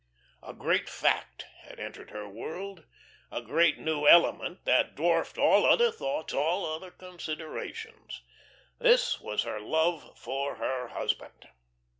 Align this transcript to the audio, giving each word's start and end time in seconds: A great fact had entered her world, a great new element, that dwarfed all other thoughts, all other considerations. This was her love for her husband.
A 0.41 0.51
great 0.51 0.89
fact 0.89 1.43
had 1.65 1.79
entered 1.79 2.09
her 2.09 2.27
world, 2.27 2.85
a 3.31 3.39
great 3.39 3.77
new 3.77 4.07
element, 4.07 4.65
that 4.65 4.95
dwarfed 4.95 5.37
all 5.37 5.63
other 5.63 5.91
thoughts, 5.91 6.33
all 6.33 6.65
other 6.65 6.89
considerations. 6.89 8.23
This 8.79 9.21
was 9.21 9.43
her 9.43 9.59
love 9.59 10.17
for 10.17 10.55
her 10.55 10.87
husband. 10.87 11.49